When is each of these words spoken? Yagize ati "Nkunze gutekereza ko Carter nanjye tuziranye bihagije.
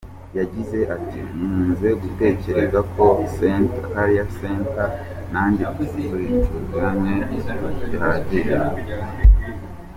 Yagize 0.37 0.79
ati 0.95 1.19
"Nkunze 1.31 1.89
gutekereza 2.01 2.79
ko 2.93 3.05
Carter 3.33 4.89
nanjye 5.33 5.63
tuziranye 5.77 7.13
bihagije. 7.91 8.55